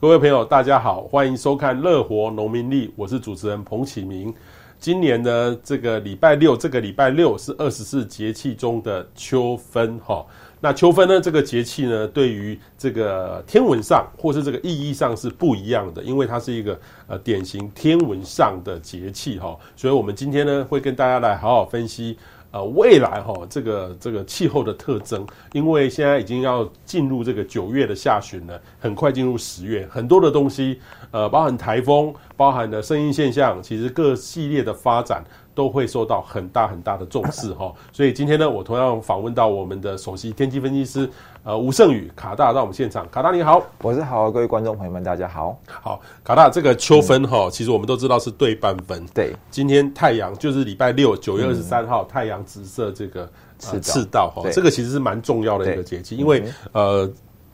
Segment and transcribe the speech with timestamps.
[0.00, 4.34] 各位朋友，大家好，欢迎收看《乐活农民历》，我是主持人彭启明。
[4.78, 10.24] 今年呢这个礼拜六，这个礼拜六是二十四节气中的秋分，哈。
[10.58, 19.54] 那秋分呢，这个节气呢，对于这个天文上或是这个意义上是不一样的，因为它是一个呃典型天文上的节气，哈。
[19.76, 22.16] 所以我们今天呢，会跟大家来好好分析。
[22.52, 30.80] 呃，未来哈，这个这个气候的特征，因为现在已经要进入这个九月的下旬了，很快进入十月，很多的东西，
[31.10, 35.24] 呃，包含台风，包含的声音现象，其实各系列的发展。
[35.60, 41.06] 都会受到很大很大的重视哈，所以今天呢，我同样访问到我们的首席天气分析师
[41.42, 54.32] 呃吴胜宇卡大到我们现场，卡大你好，我是好，各位观众朋友们大家好，好卡大这个秋分哈，其实我们都知道是对半分，对，今天太阳就是礼拜六九月二十三号太阳直射这个赤道。
[54.34, 56.42] 哈，这个其实是蛮重要的一个节气，因为
[56.72, 57.06] 呃。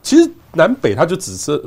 [0.07, 1.61] 其实南北它就只设，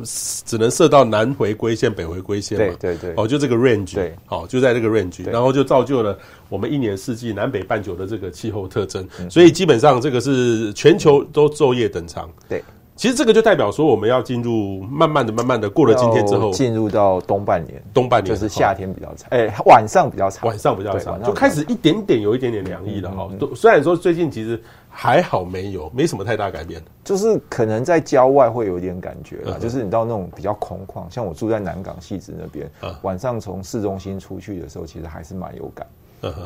[0.45, 2.73] 只能设到南回归线、北回归线嘛。
[2.79, 3.13] 对对对。
[3.17, 3.95] 哦，就这个 range。
[3.95, 4.15] 对。
[4.25, 9.05] 好，就在这个 range，然后就造就了我们一年四季南北半球的这个气候特征。
[9.29, 12.29] 所以基本上这个是全球都昼夜等长。
[12.47, 12.63] 对。
[12.99, 17.81] 其实这个就代表说我们要进入慢慢的、慢慢的过了今天之后，进入到冬半年。
[17.93, 23.29] 冬半年就是夏天比较长，哎，晚上比较长，晚上比较长，就开始一点点有一点点凉意了哈。
[23.39, 24.61] 都虽然说最近其实。
[24.91, 26.81] 还好没有，没什么太大改变。
[27.03, 32.69] 就是可能在郊外会有一点感觉啦，就是你到那种比较空旷，像我住在南港戏子那边，
[33.03, 35.85] 晚上从市中心出去的时候，其实还是蛮有感。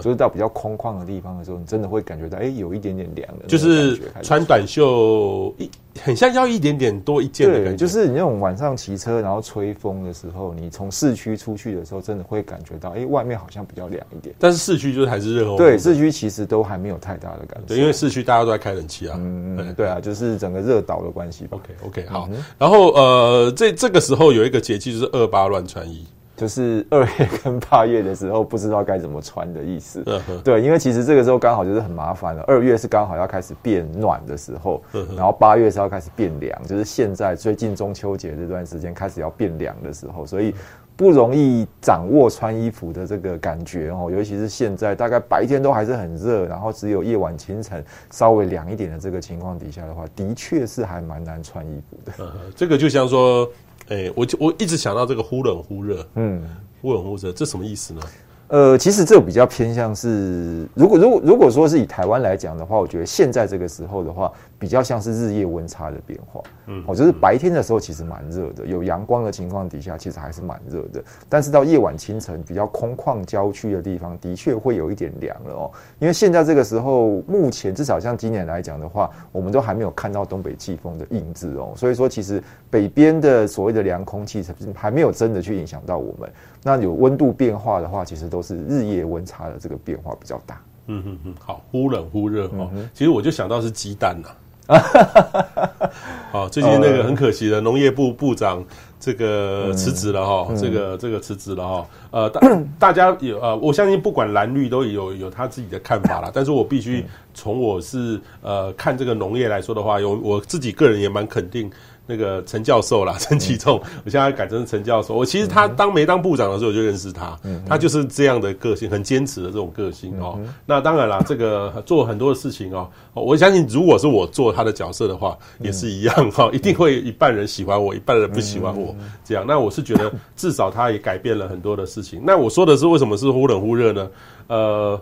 [0.02, 3.48] 就是到比较空旷的地方的时候，你真的会感觉到，哎，有一点点凉的。
[3.48, 5.70] 就是穿短袖一，
[6.02, 7.76] 很像要一点点多一件的感觉。
[7.76, 14.36] 就是你那种晚上骑车然后吹风的时候，你从市区出去的时候，真的会感觉到，哎，外面好像比较凉一点。
[14.38, 15.56] 但是市区就是还是热哦。
[15.58, 17.70] 对，市区其实都还没有太大的感觉。
[17.70, 19.16] 对，因为市区大家都在开冷气啊。
[19.20, 21.58] 嗯嗯，对啊，就是整个热岛的关系吧。
[21.58, 22.30] OK OK，好。
[22.58, 26.06] 然后呃，这这个时候有一个节气就是二八乱穿衣。
[26.36, 30.04] 就是二月跟八月的时候，不知道该怎么穿的意思。
[30.44, 32.44] 对，因为其实这个时候刚好就是很麻烦了。
[32.48, 34.82] 二月是刚好要开始变暖的时候，
[35.16, 40.56] 然后八月是要开始变凉，就是现在最近中秋节这段时间开始要变凉的时候，所以
[40.96, 44.10] 不容易掌握穿衣服的这个感觉哦。
[44.12, 52.34] 尤其是现在大概白天都还是很热，然后只有夜晚清晨稍微凉一点的这个情况底下的话，的确是还蛮难穿衣服的。
[52.56, 53.48] 这个就像说。
[53.90, 56.42] 哎、欸，我就我一直想到这个忽冷忽热，嗯，
[56.82, 58.02] 忽冷忽热，这什么意思呢？
[58.48, 64.32] 呃，其实这个比较偏向是，如果如果如果说是以台湾来讲的话，我觉得现在这个时候的话。
[64.64, 71.04] 比较像是日夜温差的变化，嗯，哦，就是白天的时候其实蛮热的，有阳光的情况底下，其实还是蛮热的。
[71.28, 75.72] 但是到夜晚清晨比较空旷郊区的地方，的确会有一点凉了哦。
[76.00, 81.74] 因为现在这个时候，目前至少像今年来讲的话，我们都还没有看到东北季风的印子哦。
[81.76, 84.42] 所以说，其实北边的所谓的凉空气
[84.74, 86.32] 还没有真的去影响到我们。
[86.64, 90.62] 那有温度变化的话，其实都是日夜温差的这个变化比较大。
[90.88, 92.70] 嗯哼哼，好，忽冷忽热哦。
[92.94, 94.30] 其实我就想到是鸡蛋呐。
[96.32, 98.64] 好，最近那个很可惜的农业部部长
[99.00, 101.86] 这个辞职了哈，这个这个辞职了哈。
[102.12, 102.42] 呃，大
[102.80, 106.32] 大家有呃，我相信不管蓝绿都有有他自己的看法啦。
[106.34, 111.70] 但是我必须从我是呃看这个农业来说的话，有我自己个人也蛮肯定。
[112.06, 115.16] 那个陈教授啦，陈启仲，我现在改成陈教授。
[115.16, 120.38] 我其实他当没当部长的时候我就认识他，他就是这样的个性，很坚持的这种个性哦。
[120.66, 128.94] 那当然啦，这个做很多的事情哦，我相信如果是我做他的角色的话，也是一样哈，一定会一半人喜欢我，一半人不喜欢我
[129.24, 129.46] 这样。
[129.48, 132.22] 那我是觉得至少他也改变了很多的事情。
[132.26, 134.10] 那我说的是为什么是忽冷忽热呢？
[134.48, 135.02] 呃，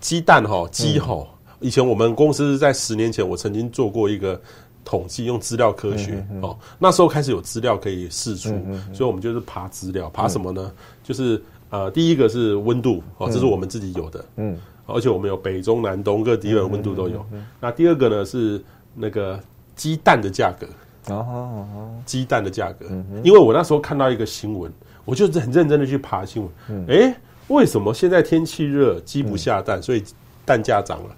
[0.00, 1.26] 鸡蛋哈，鸡哈，
[1.60, 4.40] 以前我们公司在十年前，我曾经做过一个。
[4.88, 10.62] 统计用资料科学、嗯、哦，那时候开始有资料可以试出，嗯、所以我们就是爬资料，爬什么呢？
[10.64, 10.72] 嗯、
[11.04, 14.56] 就是呃，第一个是温度哦，这是我们自己有的，嗯，
[14.86, 17.22] 而且我们有北中南东各地的温度都有。
[17.60, 19.38] 那第二个呢是那个
[19.76, 21.66] 鸡蛋的价格，哦，
[22.06, 22.86] 鸡蛋的价格，
[23.22, 24.72] 因为我那时候看到一个新闻，
[25.04, 27.14] 我就很认真的去爬新闻，嗯，哎、欸，
[27.48, 30.02] 为什么现在天气热，鸡不下蛋，嗯、所以
[30.46, 31.14] 蛋价涨了？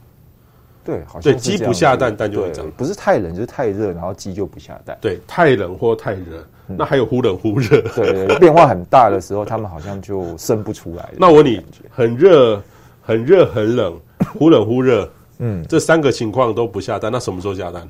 [0.84, 2.68] 对，好像对鸡不下蛋，蛋就会长。
[2.76, 4.96] 不是太冷就是太热，然后鸡就不下蛋。
[5.00, 7.80] 对，太冷或太热，那还有忽冷忽热。
[7.94, 11.08] 对，变化很大的时候，它们好像就生不出来。
[11.16, 12.62] 那我问你，很热、
[13.02, 13.98] 很热、很冷、
[14.38, 17.86] 忽冷忽热，嗯，这三个情况都不下蛋，那什么时候下蛋？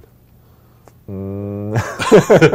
[1.13, 1.75] 嗯，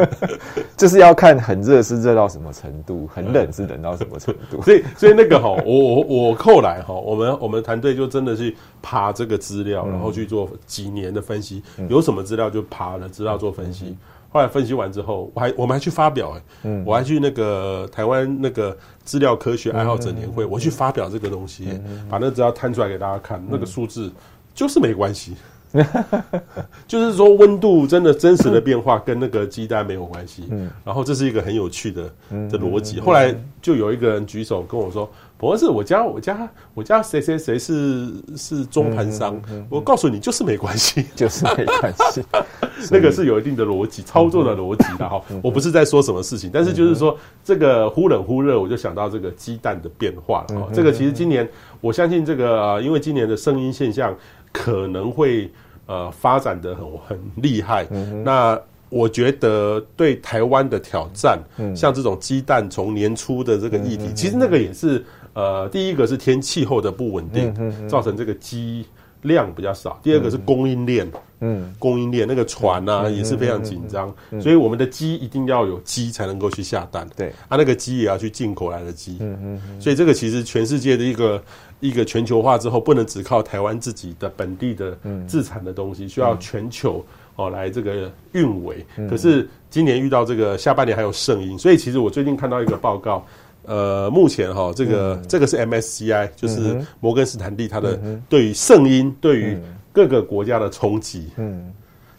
[0.78, 4.62] 就是要看很热是热到什么程度，很冷是冷到什么程度。
[4.62, 13.94] 所以，所以那个哈，我我我后来哈，我们我们团队就真的去爬这个资料，然后去做几年的分析，有什么资料就爬了资料做分析。
[14.30, 21.68] 后后来分析完之后，我还我们还去发表哎、欸，嗯，我还去那个台湾那个资料科学爱好者年会，嗯、我去发表这个东西、
[22.08, 24.12] 把那资料摊出来给大家看，嗯、那个数字
[24.54, 25.34] 就是没关系。
[26.86, 30.44] 就是说，温度真的真实的变化跟那个鸡蛋没有关系。
[30.50, 33.00] 嗯，然后这是一个很有趣的的逻辑。
[33.00, 42.22] 后来就有一个人举手跟我说：“博士，我家我家我家谁谁谁是是中盘商。”我告诉你，就是没关系，就是没关系。
[42.90, 45.20] 那个是有一定的逻辑操作的逻辑的哈。
[45.42, 50.68] 我不是在说什么事情，但是就是说这个忽冷忽热，我就想到这个鸡蛋的变化了。
[50.72, 51.48] 这个其实今年
[51.80, 54.14] 我相信这个，因为今年的声音现象
[54.56, 55.48] 可能会。
[55.88, 57.86] 呃，发展的很很厉害。
[57.92, 68.84] 嗯、那我觉得对台湾的挑战，嗯、像这种鸡蛋从年初的这个议题，嗯、其实那个也是呃，第一个是天气候的不稳定，嗯、造成这个鸡
[69.26, 69.98] 量比较少。
[70.02, 77.06] 第二个是供应链，嗯，供应链那个船啊也是非常紧张，所以我们的鸡一定要有鸡才能够去下蛋。
[77.16, 79.18] 对，啊，那个鸡也要去进口来的鸡。
[79.20, 81.42] 嗯嗯所以这个其实全世界的一个。
[81.78, 84.96] 一个全球化之后，不能只靠台湾自己的本地的
[85.28, 87.04] 自产的东西，需要全球
[87.36, 88.84] 哦来这个运维。
[89.10, 93.26] 可是今年遇到这个下半年还有圣音，所以其实我最近看到一个报告，
[93.66, 97.98] 呃，目前哈这个这个是 MSCI，就是摩根斯坦利它的
[98.28, 99.58] 对于圣音对于
[99.92, 101.72] 各个国家的冲击，嗯，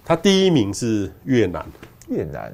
[0.06, 1.66] 他第一名是越南，
[2.10, 2.54] 越南。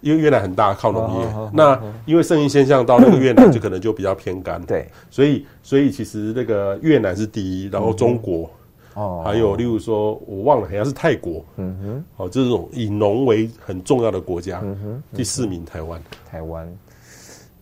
[0.00, 1.26] 因为越南很大，靠农业。
[1.52, 1.76] 那
[2.06, 4.62] 因为圣音现象到那个越南 就可能就比较偏干。
[4.62, 8.48] 对，所以所以其实那个越南是第一，然后中国，
[8.94, 11.44] 哦，还有例如说我忘了，好像是泰国。
[11.56, 14.60] 嗯哼，哦，这种以农为很重要的国家。
[14.62, 16.00] 嗯哼，第四名台湾。
[16.30, 16.72] 台湾。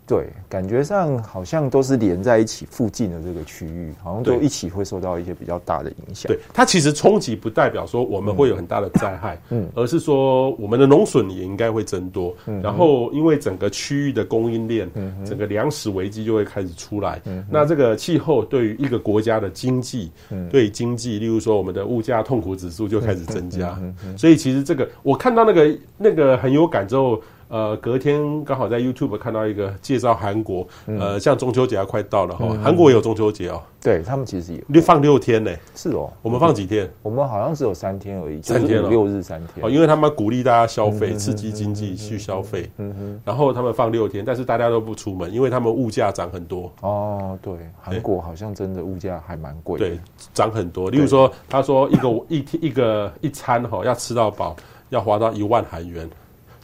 [0.07, 6.29] 对，感觉上好像都是连在一起附近的这个区域，好像都一起会受到一些比较大的影响。
[6.29, 12.33] 对，它其实冲击不代表说我们会有很大的灾害，嗯，而是说我们的农损也应该会增多。
[12.47, 17.21] 嗯，然后因为整个区域的供应链，嗯，整个粮食危机就会开始出来。
[17.25, 23.77] 嗯，那这个气候对于一个国家的经济，嗯，对经济，例如说我们的物价痛苦指数就开始增加。
[23.81, 27.21] 嗯，所以其实这个我看到那个那个很有感之后。
[27.49, 33.63] 呃，隔天刚好在 YouTube 看到一个介绍韩国，呃，像中秋节要快到了哈，韩国也有中秋节哦。
[33.81, 35.51] 对他们其实有，你放六天呢？
[35.77, 36.91] 是哦，我们放几天？
[37.03, 39.65] 我们好像只有三天而已，三天了六日三天。
[39.65, 42.69] 哦，因为他们鼓励大家消费，刺激经济去消费。
[42.79, 43.21] 嗯哼。
[43.25, 46.73] 然后他们放六天，但是大家都不出门，因为他们物价涨很多。
[46.81, 49.79] 哦，对，韩国好像真的物价还蛮贵。
[49.79, 50.01] 对，
[50.35, 50.91] 涨很多。
[50.91, 54.57] 例如说，他说一个一天一个一餐哈，要吃到饱，
[54.89, 56.09] 要花到一万韩元。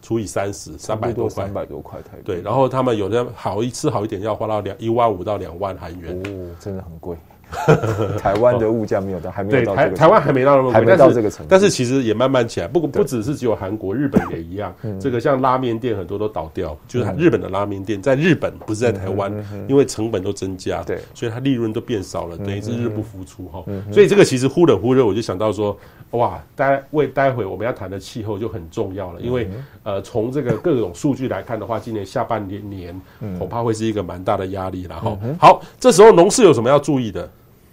[0.02, 2.22] 除以三十，三百多块，三百多块台币。
[2.24, 6.14] 对，然后他们有的好一吃好一点，要花到两一万五到两万韩元。
[6.26, 7.16] 哦，真的很贵。
[8.18, 11.48] 台湾的物价没有到，还没有到台台湾还没到那么贵，还没到这个程度。
[11.50, 14.74] 但是其实也慢慢起来，不过不只是只有韩国，日本也一样。
[14.98, 19.30] 这个像拉面店很多都倒掉，就是日本的拉面店在日本不是在台湾，
[19.68, 23.62] 因为成本都增加，对，所以它利润都变少了，等于是日不敷出哈。
[23.92, 25.76] 所以这个其实忽冷忽热，我就想到说，
[26.12, 29.48] 哇，待为待会我们要谈的气候就很重要了，因为
[29.82, 33.00] 呃，从这个各种数据来看的话，今年下半年年
[33.38, 35.18] 恐怕会是一个蛮大的压力了哈。
[35.38, 37.28] 好，这时候农事有什么要注意的？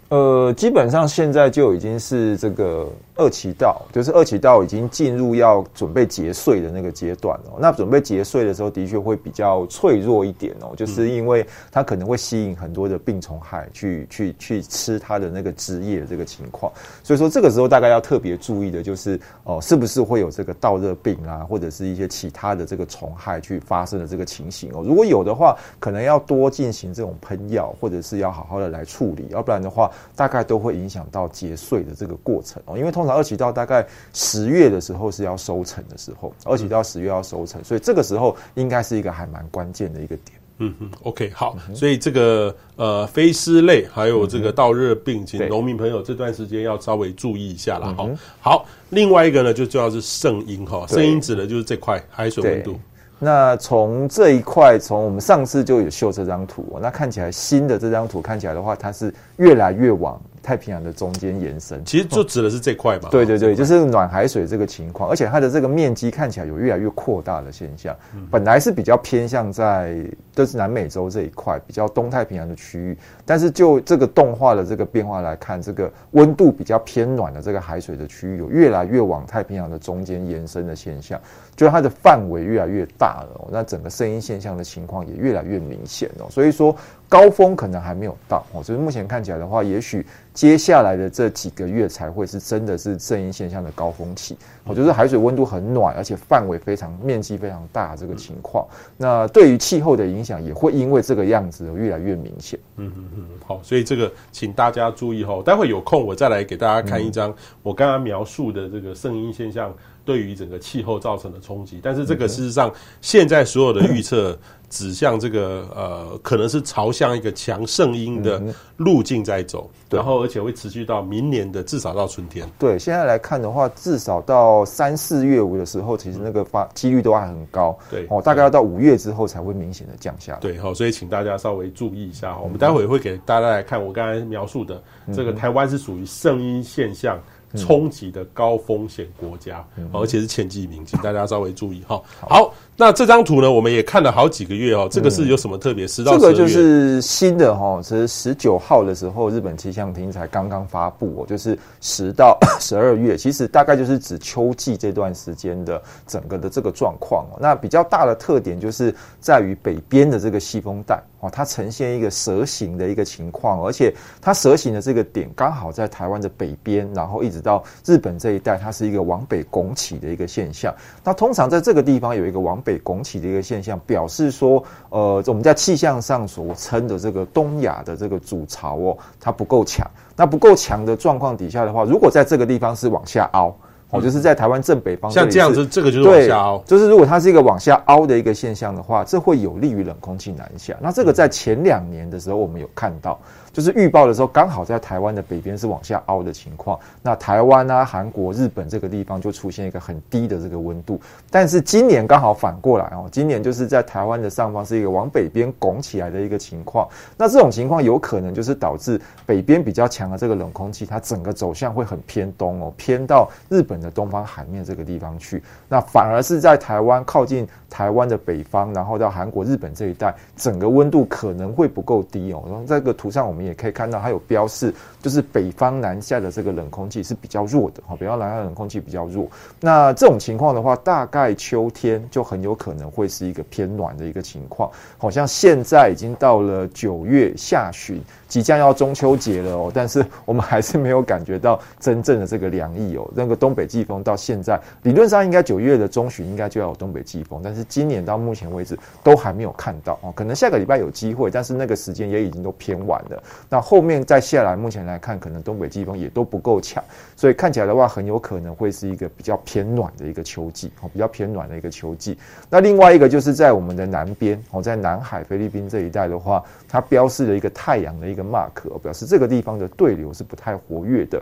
[0.10, 7.60] 呃，基本上现在就已经是这个二期稻，就是二期稻已经进入要准备结穗的那个阶段哦。
[7.60, 16.72] 那准备结穗的时候，的确会比较脆弱一点哦，就是因为它可能会吸引很多的病虫害去去去吃它的那个枝叶这个情况。
[17.04, 24.84] 所以说这个时候大概要特别注意的就是哦，是不是会有这个稻热病啊，或者是一些其他的这个虫害去发生的这个情形哦。
[24.84, 29.88] 如果有的话，可能要多进行这种喷药，或者是要好好的来处理，要不然的话。
[30.16, 40.38] 大概都会影响到结穗的这个过程哦，因为通常二期稻大概十月的时候是要收成的时候，二期稻十月要收成，所以这个时候应该是一个还蛮关键的一个点。
[40.62, 48.10] 嗯嗯，OK，好，所以这个呃飞丝类还有这个稻热病，请农民朋友这段时间要稍微注意一下了哈。
[48.42, 52.78] 好，另外一个呢就主要是圣阴哈，圣阴指的就是这块海水温度。
[53.22, 61.84] 那从这一块，从我们上次就有秀这张图，那看起来新的这张图看起来的话，它是越来越往太平洋的中间延伸。
[61.86, 63.10] 其实就指的是这块吧。
[63.12, 67.96] 对对对，就是暖海水这个情况，而且它的这个面积看起来有越来越扩大的现象。
[68.32, 69.96] 本来是比较偏向在
[70.34, 81.20] 就是南美洲这一块，比较东太平洋的区域，但是就这个动画的这个变化来看，这个温度比较偏暖的这个海水的区域，有越来越往太平洋的中间延伸的现象。
[81.56, 86.26] 就它的范围越来越大了，那整个声音现象的情况也越来越明显哦。
[86.30, 86.74] 所以说
[87.10, 94.38] 高峰可能还没有到哦，所以目前看起来的话，也许接下来的这几个月才会是真的是圣婴现象的高峰期。
[94.64, 102.60] 我觉得海水温度很暖，而且范围非常、面积非常大这个情况，那对于气候的影响也会因为这个样子越来越明显。
[102.78, 107.34] 嗯嗯嗯，好，所以这个请大家注意哈，待会有空我再来给大家看一张
[107.64, 109.74] 我刚刚描述的这个圣婴现象
[110.06, 112.72] 对于整个气候造成的冲击，但是这个事实上
[113.02, 114.38] 现在所有的预测。
[114.70, 118.42] 指向这个呃，可能是朝向一个强盛音的
[118.78, 122.50] 路径在走，嗯，然后而且会持续到明年的至少到春天。
[122.58, 127.78] 对，现在来看的话，至少到三四月五的时候，其实那个发几率都还很高。
[127.90, 130.40] 对哦，大概要到五月之后才会明显的降下来。
[130.40, 132.38] 对，好，所以请大家稍微注意一下。
[132.40, 134.82] 我们待会会给大家来看我刚才描述的
[135.14, 137.20] 这个台湾是属于盛音现象
[137.56, 142.02] 冲击的高风险国家，而且是前几名，请大家稍微注意哈。
[142.20, 142.54] 好。
[142.82, 144.88] 那这张图呢，我们也看了好几个月哦。
[144.90, 145.86] 这个是有什么特别？
[145.86, 157.38] 十到这个就是新的哈，其实十九号的时候，日本气象厅才刚刚发布哦，就是十到 十二月，其实大概就是指秋季这段时间的整个的这个状况哦。
[157.42, 170.74] 那比较大的特点就是在于北边的这个西风带哦，它呈现一个蛇形的一个情况，而且它蛇形的这个点刚好在台湾的北边，然后一直到日本这一带，它是一个往北拱起的一个现象。
[171.04, 172.80] 那通常在这个地方有一个往北。
[172.82, 179.86] 拱起的一个现象，表示说，呃，我们在气象上所称的这个东亚的这个主潮哦，它不够强。
[180.16, 183.56] 那不够强的状况底下的话，如果在这个地方是往下凹，
[183.92, 186.64] 哦，就是在台湾正北方，像这样子，这个就是往下凹。
[186.66, 190.76] 就是如果它是一个往下凹的一个现象的话，这会有利于冷空气南下。
[190.80, 193.20] 那这个在前两年的时候，我们有看到。
[193.52, 196.80] 就是预报的时候，刚好在台湾的北边是往下凹的情况。
[197.02, 201.02] 那台湾啊、韩国、日本这个地方就出现一个很低的这个温度。
[201.32, 206.88] 但是今年刚好反过来哦，今年就是在台湾的上方是一个往北边拱起来的一个情况。
[207.18, 215.42] 那这种情况有可能就是导致北边比较强的这个冷空气，它整个走向会很偏东哦，偏到日本的东方海面这个地方去。
[215.68, 222.44] 那反而是在台湾靠近台湾的北方，然后到韩国、日本这一带，整个温度可能会不够低哦。
[222.46, 223.39] 然后这个图上我们。
[223.40, 229.30] 我们也可以看到，它有标示，就是北方南下的这个冷空气是比较弱的哈，北方南下的冷空气比较弱。
[229.62, 234.70] 那这种情况的话，大概秋天就很有可能会是一个偏暖的一个情况。
[234.98, 238.04] 好像现在已经到了九月下旬。
[238.28, 243.10] 即将要中秋节了哦，但是我们还是没有感觉到真正的这个凉意哦。
[243.16, 250.14] 那个东北季风到现在理论上应该九月的中旬应该就要有东北季风，但是今年到目前为止都还没有看到哦。
[250.16, 253.24] 可能下个礼拜有机会，但是那个时间也已经都偏晚了。
[253.50, 256.82] 那后面再下来，目前来看，可能东北季风也都不够强，
[257.18, 262.18] 所以看起来的话，很有可能会是一个比较偏暖的一个秋季哦，比较偏暖的一个秋季。
[262.50, 268.24] 那另外一个就是在我们的南边哦，在南海菲律宾这一带的话，它标示了一个太阳的一个。
[268.30, 271.20] mark 表示这个地方的对流是不太活跃的。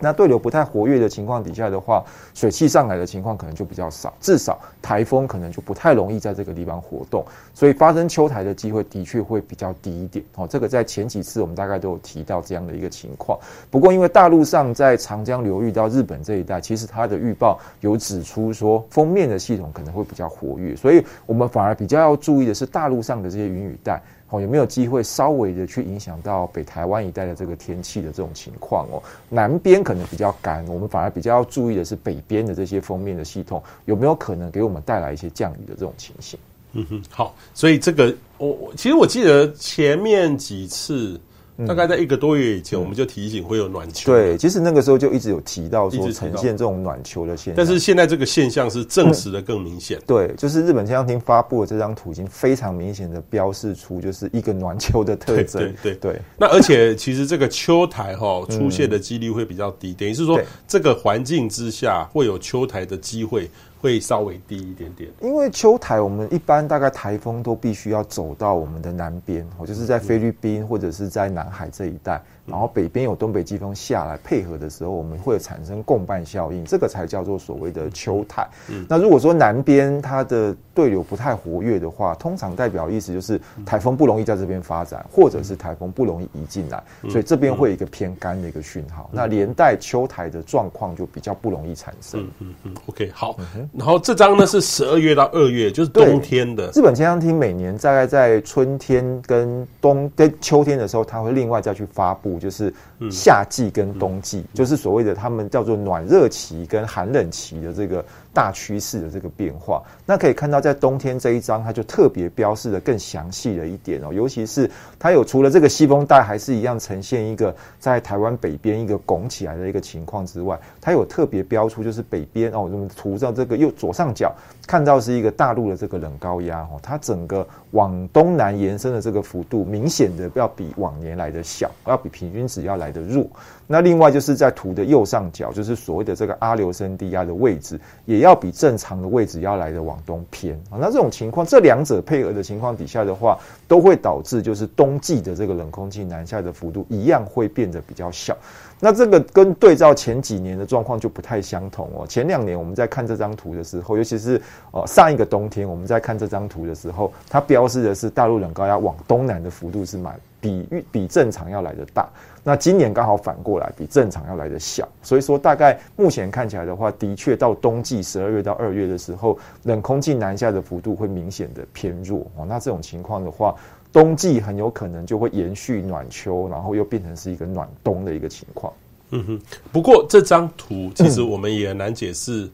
[0.00, 7.24] 那对流不太活跃的情况底下的话，水汽上来的情况可能就比较少，至少台风可能就不太容易在这个地方活动，
[7.54, 10.24] 所以发生秋台的机会的确会比较低一点。
[10.34, 13.38] 哦，这个在前几次我们大概都有提到这样的一个情况。
[13.70, 24.02] 不过因为大陆上在长江流域到日本这一带，其实它的预报有指出说锋面的系统可能会比较活跃，所以我们反而比较要注意的是大陆上的这些云雨带。
[24.40, 29.02] 有没有机会稍微的去影响到北台湾一带的这个天气的这种情况哦？
[29.28, 36.38] 南边可能比较干，我们反而比较要注意的是北边的这些封面的系统有没有可能给我们带来一些降雨的这种情形。
[36.72, 41.20] 嗯哼，好，所以这个我我其实我记得前面几次。
[41.66, 44.12] 大概在一个多月以前，我们就提醒会有暖秋。
[44.12, 47.54] 对，其实那个时候就一直有提到说呈现这种暖秋的现象。
[47.56, 49.98] 但是现在这个现象是证实的更明显。
[50.06, 55.62] 对，就是日本气象厅发布的这张图，已经非常明显的标示出就是一个暖秋的特征。
[55.62, 56.20] 对对对。
[56.36, 63.48] 那而且其实这个秋台哈出现的几率会比较低，等于是说这个环境之下会有秋台的机会。
[63.84, 72.18] 会稍微低一点点，因为秋台我们一般大概台风都必须要走到我们的南边，我，就是在菲律宾或者是在南海这一带。
[72.46, 78.46] 然后北边有东北季风下来配合的时候，我们会产生共伴效应，这个才叫做所谓的秋台。
[78.68, 89.08] 嗯，那如果说南边它的对流不太活跃的话，通常代表意思就是台风不容易在这边发展，或者是台风不容易移进来，所以这边会有一个偏干的一个讯号。
[89.10, 92.20] 那连带秋台的状况就比较不容易产生。
[92.20, 93.36] 嗯嗯嗯，OK，好。
[93.72, 96.70] 然后这张呢是十二月到二月，就是冬天的。
[96.74, 102.33] 日本气象厅每年大概在春天跟冬跟秋天的时候，它会另外再去发布。
[102.38, 102.72] 就是
[103.10, 109.82] 夏季跟冬季，就是所谓的他们叫做暖热期跟寒冷期的这个大趋势的这个变化。
[110.04, 124.34] 那可以看到，在冬天这一张，它就特别标示的更详细了一点哦，尤其是它有除了这个西风带还是一样呈现一个在台湾北边一个拱起来的一个情况之外，它有特别标出就是北边哦，我们图上这个右左上角
[124.66, 133.26] 看到是一个大陆的这个冷高压哦，它整个往东南延伸的这个幅度明显的要比往年来的小，要比平均值要来的弱。
[133.66, 140.76] 那另外就是在图的右上角，就是所谓的这个阿留申低压的位置，也要比正常的位置要来的往东偏啊。
[140.78, 148.36] 那这种情况，这两者配合的情况底下的话，都会导致就是冬季的这个冷空气南下的幅度一样会变得比较小。
[148.80, 152.06] 那这个跟对照前几年的状况就不太相同哦。
[152.06, 154.38] 前两年我们在看这张图的时候，尤其是
[154.72, 162.06] 呃上一个冬天我们在看这张图的时候，它标示的是大陆冷高压往东南的幅度是蛮比比正常要来的大。
[162.44, 164.86] 那今年刚好反过来，比正常要来的小。
[165.02, 172.44] 所以说，大概目前看起来的话，的确到冬季十二月到二月的时候，冷空气南下的幅度会明显的偏弱哦。
[172.46, 173.54] 那这种情况的话，
[173.90, 178.72] 冬季很有可能就会延续暖秋，然后又变成是一个暖冬的一个情况。
[179.10, 179.40] 嗯哼。
[179.72, 182.50] 不过这张图其实我们也很难解释。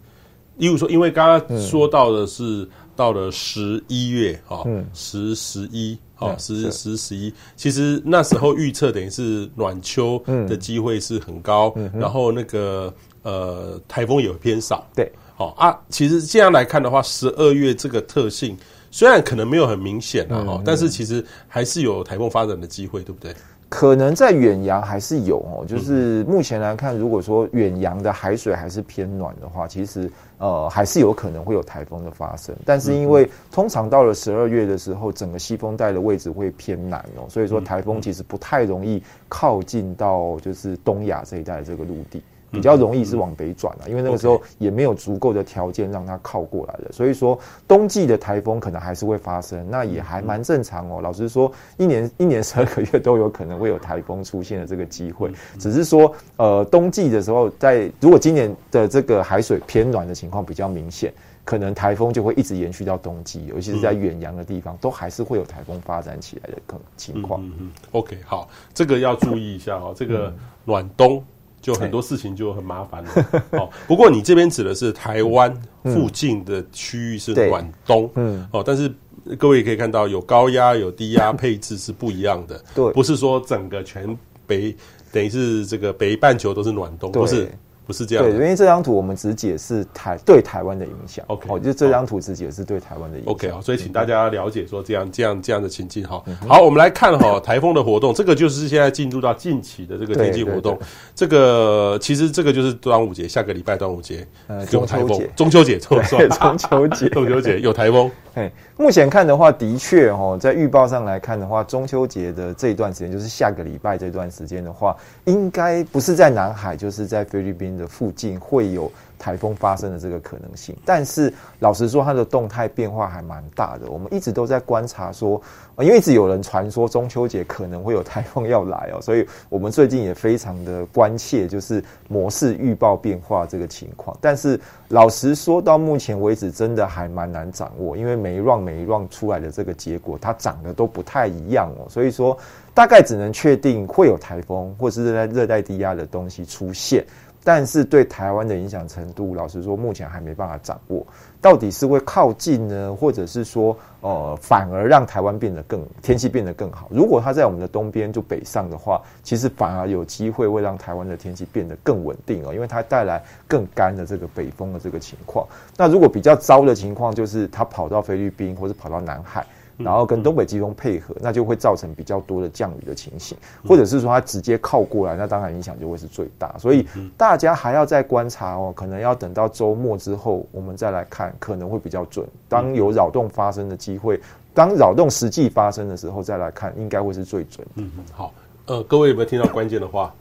[0.57, 2.69] 例如说，因为刚刚说到的是
[3.01, 12.93] 到了十一月哈，十十一哈，十十十一，其实那时候预测等于是暖秋的机会是很高，然后那个
[13.23, 14.87] 呃台风也会偏少。
[14.95, 18.55] 对，好啊，其实这样来看的话，十二月这个特性。
[18.91, 23.35] 虽然可能没有很明显了，哈，但是其实还是有台风发展的机会，对不对？
[23.71, 32.53] 可能在远洋还是有哦，就是目前来看，如果说远洋的海水还是偏暖的话，其实呃还是有可能会有台风的发生。
[32.67, 42.21] 但是因为通常到了十二月的时候，整个西风带的位置会偏南哦，所以说台风其实不太容易靠近到就是东亚这一带的这个陆地。
[42.51, 47.39] 比较容易是往北转了，因为那个时候也没有足够的条件让它靠过来的，所以说
[47.69, 51.01] 冬季的台风可能还是会发生，那也还蛮正常哦。
[51.01, 61.13] 老实说，一年一年十二个月都有可能会有台风出现的这个机会，只是说呃冬季的时候，在如果今年的这个海水偏暖的情况比较明显，
[61.45, 67.41] 可能台风就会一直延续到冬季，尤其是在远洋的地方，都还是会有台风发展起来的可能情况。
[67.45, 70.33] 嗯嗯，OK，好，这个要注意一下哦，这个
[70.65, 71.23] 暖冬。
[71.61, 73.11] 就很多事情就很麻烦了。
[73.59, 78.93] 哦，不过你这边指的是台湾附近的区域是暖冬，嗯，哦，但是
[79.39, 84.75] 各位可以看到有高压有低压配置是不一样的，对，不是说整个全北
[85.13, 87.51] 等于是这个北半球都是暖冬，不是。
[87.91, 91.25] 不是这样，对，因为这张图我们只解释台对台湾的影响。
[91.27, 93.33] OK，哦，就这张图只解释对台湾的影响。
[93.33, 96.23] OK，好，所以请大家了解说这样这样这样的情境哈。
[96.47, 100.79] 好，我们来看哈 台风的活动，这个就是现在进入到近期的这个天气活动。
[101.17, 104.25] 这个其实这个就是端午节，下个礼拜端午节
[104.71, 108.09] 有台风，中秋节，中秋节， 中秋节， 中秋节有台风。
[108.33, 118.91] 嘿，目前看的话，的确哦，在预报上来看的话，中秋节的这一段时间，就是下个礼拜这段时间的话，应该不是在南海，就是在菲律宾的附近会有。
[119.21, 123.91] 台风发生的这个可能性，但是老实说，它的动态变化还蛮大的。
[123.91, 125.41] 我们一直都在观察说，
[125.79, 134.17] 因为一直有人传说中秋节可能会有台风要来哦， 所以我们最近也非常的关切，就是模式预报变化这个情况。
[134.23, 141.87] 但是老实说，到目前为止，真的还蛮难掌握，因为每一轮每一轮出来的这个结果，它长得都不太一样哦。
[141.91, 142.35] 所以说，
[142.73, 147.05] 大概只能确定会有台风或是热带热带低压的东西出现。
[147.43, 151.07] 但是对台湾的影响程度，老实说，目前还没办法掌握，
[151.41, 156.87] 到底是会靠近呢，或者是说，呃，反而让台湾变得更天气变得更好？
[156.91, 165.47] 如果它在我们的东边就北上的话，其实反而有机会会让台湾的天气变得更稳定哦，因为它带来更干的这个北风的这个情况。
[165.77, 169.47] 那如果比较糟的情况，就是它跑到菲律宾或者跑到南海。
[169.85, 176.55] 然后跟东北季风配合，那就会造成比较多的降雨的情形，或者是说它直接靠过来，那当然影响就会是最大。
[176.59, 182.27] 所以大家还要再观察哦，可能要等到周末之后，我们再来看，可能会比较准。
[182.49, 184.21] 当有扰动发生的机会，
[184.55, 187.67] 当扰动实际发生的时候再来看，应该会是最准。
[187.77, 188.33] 嗯嗯，好，
[188.67, 190.13] 呃，各位有没有听到关键的话？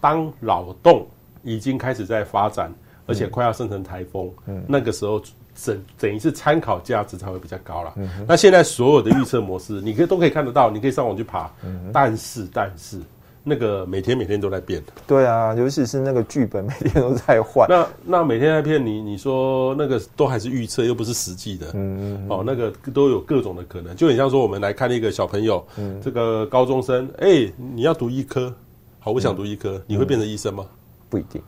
[0.00, 1.06] 当扰动
[1.42, 2.72] 已经开始在发展，
[3.06, 5.20] 而且快要生成台风，嗯，那个时候。
[5.66, 7.92] 等等于是参考价值才会比较高了。
[7.96, 11.50] 嗯、那现在所有的预测模式，你可以都可以看得到，你可以上网去爬。
[11.64, 13.00] 嗯、但是但是
[13.42, 14.82] 那个每天每天都在变。
[15.06, 17.66] 对啊，尤其是那个剧本 每天都在换。
[17.68, 21.66] 那那每天在骗，你你说那个都还是预测，又不是实际的。
[21.74, 22.26] 嗯嗯。
[22.28, 28.54] 哦，那个都有各种的可能，就很像说我们来看一个小朋友，嗯、这个高中生，哎、欸，你要读医科，
[28.98, 30.66] 好，我想读医科，嗯、你会变成医生吗？
[31.08, 31.40] 不一定。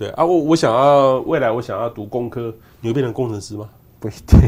[0.00, 3.68] 对啊，我我想要未来我想要读工科，你会变成工程师吗？
[4.00, 4.40] 不一定，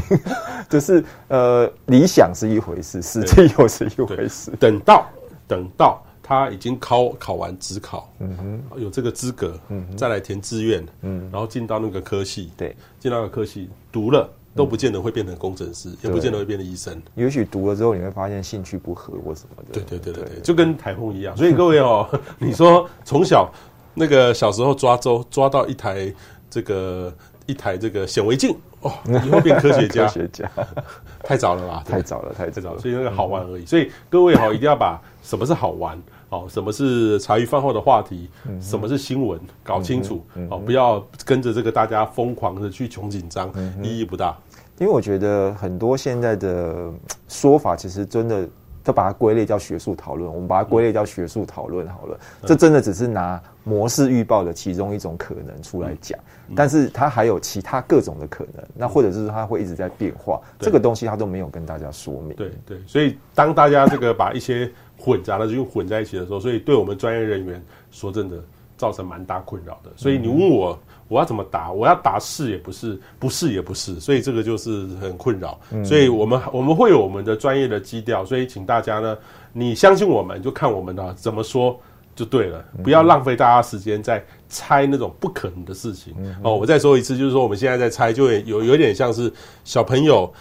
[0.71, 4.51] 就是呃，理想是一回事，实际又是一回事。
[4.59, 5.07] 等到
[5.47, 14.27] 等到他已经考考完职考，嗯哼，有这个资格，嗯，再来填志愿，嗯，然后进到那个科系，对，进到那个科系读了。
[14.55, 17.01] 都不见得会变成工程师，嗯、也不见得会变成医生。
[17.15, 19.73] 也许读了之后，你会发现兴趣不合或什么的。
[19.73, 21.35] 对对对对对，就跟台风一样。
[21.35, 22.07] 所以 各位哦，
[22.39, 23.51] 你说从小
[23.95, 26.13] 那个小时候抓周抓到一台
[26.51, 27.13] 这个
[27.47, 30.51] 一台这个显微镜哦，以后变科学家， 科学家
[31.23, 31.83] 太早了吧？
[31.87, 32.79] 太早了，太早了。
[32.81, 33.65] 所以那个好玩而已。
[33.65, 36.01] 所以各位好，一定要把什么是好玩。
[36.31, 38.29] 哦，什么是茶余饭后的话题？
[38.49, 39.39] 嗯、什么是新闻？
[39.63, 44.35] 搞清楚、嗯、哦，不要跟着这个大家疯狂的去穷紧张，嗯、意义不大。
[44.79, 46.91] 因为我觉得很多现在的
[47.29, 48.49] 说法，其实真的
[48.85, 50.33] 都把它归类叫学术讨论。
[50.33, 56.19] 我们把它归类叫学术讨论好了，嗯、这真的只是拿模式预报的其中一种可能出来讲，
[56.49, 58.65] 嗯、但是它还有其他各种的可能。
[58.75, 62.35] 那或者是它会一直在变化，嗯、这个东西它都没有跟大家说明。
[62.35, 68.37] 对对，所以当大家这个把一些混杂的就混在一起的时候，所以对我们专业人员说真的
[68.77, 69.91] 造成蛮大困扰的。
[69.97, 70.79] 所以你问我
[71.13, 75.61] 我要怎么答，我要答是也不是，不是也不是，所以这个就是很困扰。
[75.85, 79.19] 所以我们我们会有我们的专业的基调，所以请大家呢，
[79.53, 81.79] 你相信我们就看我们的怎么说
[82.17, 86.15] 就对了，不要浪费大家时间在猜那种不可能的事情。
[86.43, 89.31] 哦，我再说一次，就是说我们现在在猜，就有有点像是
[89.65, 90.33] 小朋友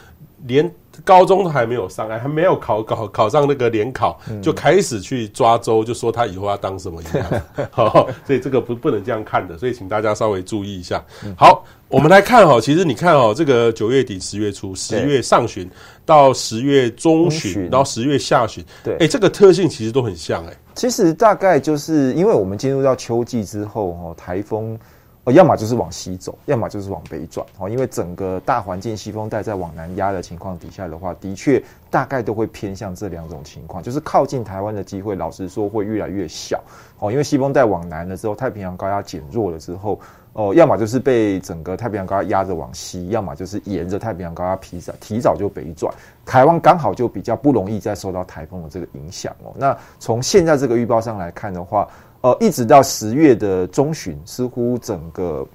[0.48, 0.72] 连。
[1.04, 7.42] 高中都还没有上，还没有考考考上那个联考，就开始去抓周，就说他以后要当什么一样。
[7.70, 11.04] 好， 所以这个不不能这样看的，所以请大家稍微注意一下。
[11.38, 15.70] 好，我们来看哈，其实你看哦，这个九月底十月初，十月上旬
[16.06, 20.54] 到十月中旬，到十月下旬，对，哎，这个特性其实都很像哎。
[20.76, 24.80] 其实大概就是因为我们进入到秋季之后，哦，台风。
[25.24, 27.46] 哦，要么就是往西走，要么就是往北转。
[27.60, 36.60] 哦，因为整个大环境西风带在往南压的情况底下的话，的确大概都会偏向这两种情况，就是靠近台湾的机会，老实说会越来越小。
[36.98, 40.00] 哦，因为西风带往南了之后，太平洋高压减弱了之后，
[40.34, 45.94] 哦，要么就是被整个太平洋高压压着往西，要么就是沿着太平洋高压提早提早就北转，
[46.26, 49.54] 台湾刚好就比较不容易再受到台风的这个影响哦。
[49.56, 51.88] 那从现在这个预报上来看的话，
[52.22, 55.46] 呃，一直到十月的中旬，似乎整个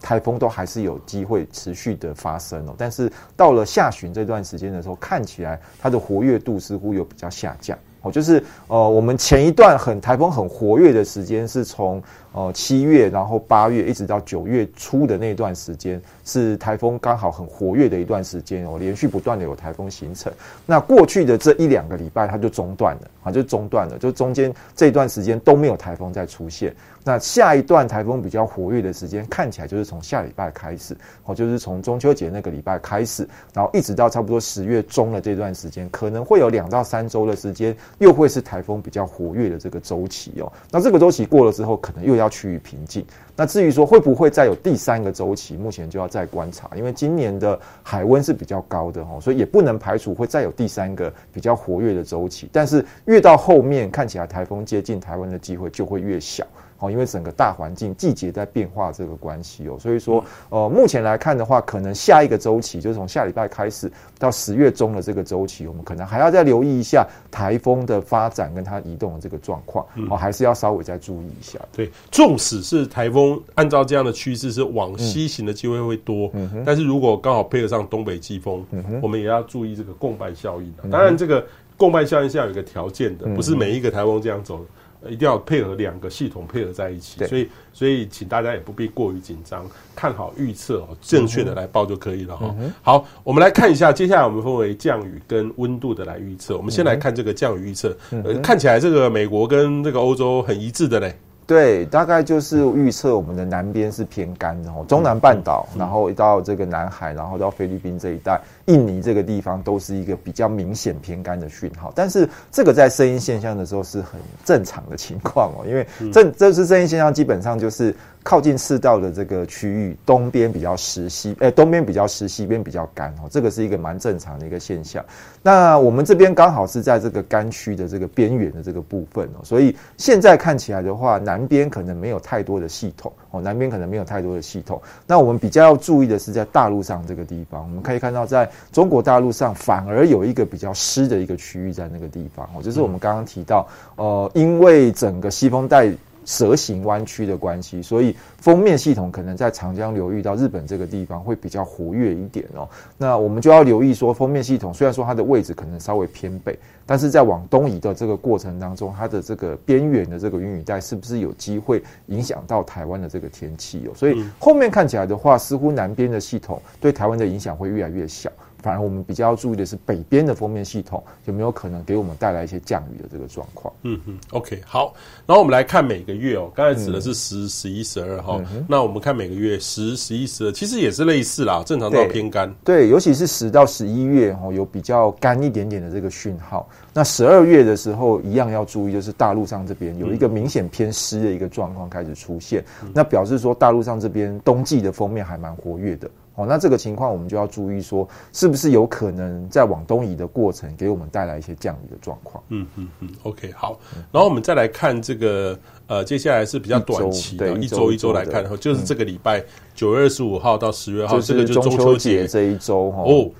[0.00, 2.74] 台风都还是有机会持续的发生哦。
[2.78, 8.10] 但是到了下旬这段时间的时候，看起来它的活跃度似乎有比较下降哦。
[8.10, 12.02] 就是呃，我们前一段很台风很活跃的时间是从。
[12.34, 20.32] 哦，七月，然后八月一直到九月初的那段时间，是台风刚好很活跃的一段时间哦，连续不断的有台风形成。
[20.66, 26.74] 那过去的这一两个礼拜，它就中断了啊，就中断了，就中间这段时间都没有台风再出现。
[27.06, 40.50] 那下一段台风比较活跃的时间，看起来就是从下礼拜开始，哦，就是从中秋节那个礼拜开始，然后一直到差不多十月中的这段时间，可能会有两到三周的时间，又会是台风比较活跃的这个周期哦。
[40.72, 42.23] 那这个周期过了之后，可能又要。
[42.24, 43.04] 要趋于平静。
[43.36, 52.48] 那至于说会不会再有第三个周期，目前就要再观察，因为今年的海温是比较高的哦，所以也不能排除会再有第三个比较活跃的周期。
[52.52, 56.46] 但是越到后面，看起来台风接近台湾的机会就会越小。
[56.84, 71.58] 哦，因为整个大环境季节在变化这个关系哦，所以说呃，目前来看的话，可能下一个周期就是从下礼拜开始到十月中的这个周期，我们可能还要再留意一下台风的发展跟它移动的这个状况哦，还是要稍微再注意一下。
[71.72, 80.72] 对，纵使是台风，按照这样的趋势是往西行的机会会多，嗯哼，但是如果刚好配合上东北季风，嗯哼，我们也要注意这个共伴效应。
[80.90, 81.44] 当然，这个
[81.76, 84.64] 共伴效应是要有一个条件的，不是每一个台风这样走。
[85.08, 92.54] 一定要配合两个系统配合在一起，所以所以请大家也不必过于紧张，看好预测哦，正确的来报就可以了哈。
[92.58, 96.56] 嗯、好，我们来看一下，接下来我们分为降雨跟温度的来预测。
[96.56, 101.14] 我们先来看这个降雨预测，嗯呃，看起来这个美国跟这个欧洲很一致的嘞。
[101.46, 111.92] 对，大概就是预测我们的南边是偏干的哦，中南半岛，然后到这个南海，然后到菲律宾这一带、印尼这个地方，都是一个比较明显偏干的讯号。
[111.94, 117.94] 但是这个在声音现象的时候是很正常的情况哦，因为这这是声音现象，基本上就是。
[118.24, 125.04] 靠近赤道的这个区域，东边比较湿，西诶东边比较湿，西边比较干哦，这个是一个蛮正常的一个现象。
[125.42, 134.80] 那我们这边刚好是在这个干区的这个边缘的这个部分哦，所以现在看起来的话，南边可能没有太多的系统哦，南边可能没有太多的系统。
[135.06, 145.92] 那我们比较要注意的是在大陆上这个地方，我们可以看到在中国大陆上反而有一个比较湿的一个区域在那个地方哦，就是我们刚刚提到，呃，因为整个西风带。
[146.24, 152.68] 蛇形弯曲的关系，所以锋面系统可能在长江流域到日本这个地方会比较活跃一点哦。
[152.96, 163.92] 那我们就要留意说，锋面系统虽然说它的位置可能稍微偏北，但是在往东移的这个过程当中，它的这个边缘的这个云雨带是不是有机会影响到台湾的这个天气哦？
[163.94, 168.30] 所以后面看起来的话，似乎南边的系统对台湾的影响会越来越小。
[168.64, 173.74] 反而我们比较要注意的是北边的封面系统有没有可能给我们带来一些降雨的这个状况。
[173.82, 174.94] 嗯嗯，OK，好。
[175.26, 178.40] 然后我们来看每个月哦，刚才指的是十、十一、十二号。
[178.66, 182.50] 那我们看每个月十、十一、十二，其实也是类似啦，正常到偏干。
[182.64, 186.66] 对，尤其是十到十一月哦，有比较干一点点的这个讯号。
[186.94, 196.08] 那十二月的时候，一样要注意，就是大陆上这边有一个明显偏湿的一个状况开始出现，那表示说大陆上这边冬季的封面还蛮活跃的。
[196.36, 202.42] 哦，那这个情况我们就要注意说，是不是有可能在往东移的过程给我们带来一些降雨的状况？
[202.48, 203.78] 嗯嗯嗯，OK，好。
[204.10, 209.44] 然后我们再来看这个，呃，接下来是比较短期的，一周一周来看，就是这个礼拜
[209.74, 213.30] 九月二十五号到十月号，这个就是中秋节这一周哦，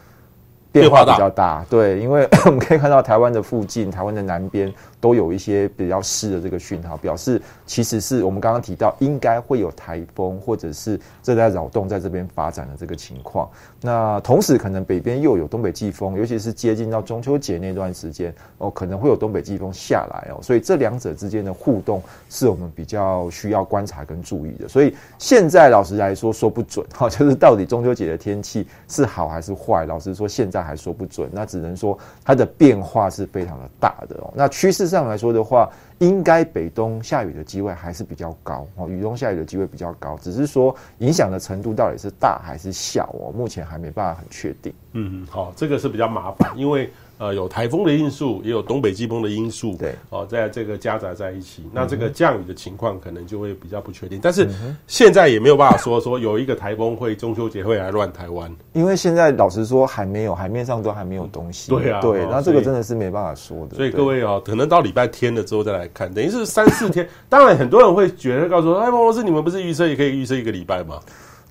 [0.81, 1.65] 变化比较大。
[1.71, 4.73] 对，因为 我们可以看到台湾的附近，台湾的南边。
[5.05, 13.47] 都有一些比较湿的这个讯号，表示其实是我们刚刚提到应该会有台风或者是热带扰动在这边发展的这个情况。
[13.83, 24.67] 那同时可能北边又有东北季风，尤其是接近到中秋节那段时间哦，可能会有东北季风下来哦，所以这两者之间的互动是我们比较需要观察跟注意的。
[24.67, 31.29] 所以现在老实来说说不准哈，就是到底中秋节的天气是好还是坏，老实说现在还说不准。
[31.33, 34.33] 那只能说它的变化是非常的大的哦。
[34.35, 34.85] 那趋势。
[34.95, 44.73] 上来说的话，应该北东下雨的机会还是比较高哦，雨东下雨的机会比较高，只是说影响的程度到底是大还是小哦，目前还没办法很确定。
[44.93, 46.89] 嗯，好，这个是比较麻烦，因为。
[47.17, 54.19] 呃，有台风的因素，也有东北季风的因素，对，哦，在这个夹杂在一起，那这个降雨的情况可能就会比较不确定。
[54.21, 54.49] 但是
[54.89, 61.71] 现在也没有办法说说有一个台风会中秋节会来乱台湾，因为现在老实说还没有，海面上都还没有东西。
[61.71, 63.77] 对啊，对，那这个真的是没办法说的。
[63.77, 67.09] 所以各位哦，可能到礼拜天了之后再来看，等于是三四天。
[67.29, 70.99] 当然，很多人会觉得告诉说，哎，王老师，你们不是预测也可以预测一个礼拜吗？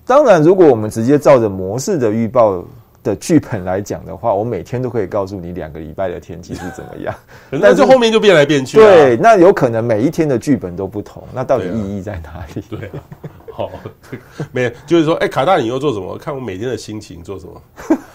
[0.04, 2.62] 当然，如果我们直接照着模式的预报。
[3.04, 7.14] 的剧本来讲的话，我每天都可以告诉你两个礼拜的天气是怎么样，
[7.62, 8.78] 但是后面就变来变去。
[8.78, 12.62] 对，那有可能每一天的剧本都不同，那到底意义在哪里？
[12.68, 12.98] 对啊，
[13.56, 13.70] 好，
[14.50, 16.18] 没有，就是说，哎、欸，卡大你又做什么？
[16.18, 17.62] 看我每天的心情做什么。